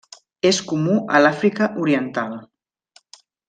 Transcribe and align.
És 0.49 0.61
comú 0.71 0.95
a 1.17 1.21
l'Àfrica 1.25 1.69
oriental. 1.85 2.35